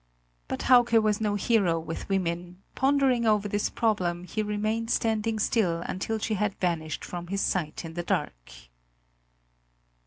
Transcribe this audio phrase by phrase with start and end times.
[0.47, 5.81] But Hauke was no hero with women; pondering over this problem, he remained standing still
[5.81, 8.51] until she had vanished from his sight in the dark.